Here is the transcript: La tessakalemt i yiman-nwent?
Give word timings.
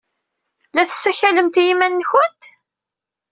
La 0.75 0.83
tessakalemt 0.89 1.55
i 1.61 1.63
yiman-nwent? 1.67 2.43